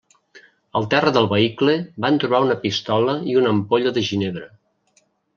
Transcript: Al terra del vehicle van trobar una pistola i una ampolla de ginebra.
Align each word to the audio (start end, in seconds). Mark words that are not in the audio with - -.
Al 0.79 0.85
terra 0.93 1.11
del 1.17 1.27
vehicle 1.33 1.75
van 2.05 2.17
trobar 2.23 2.39
una 2.45 2.55
pistola 2.63 3.15
i 3.33 3.37
una 3.41 3.51
ampolla 3.57 3.91
de 3.99 4.05
ginebra. 4.09 4.49